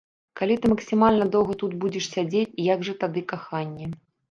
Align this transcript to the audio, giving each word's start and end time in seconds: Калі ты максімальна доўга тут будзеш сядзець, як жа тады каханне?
Калі 0.39 0.53
ты 0.63 0.71
максімальна 0.71 1.27
доўга 1.35 1.57
тут 1.65 1.77
будзеш 1.85 2.09
сядзець, 2.15 2.59
як 2.73 2.79
жа 2.91 2.99
тады 3.07 3.27
каханне? 3.35 3.95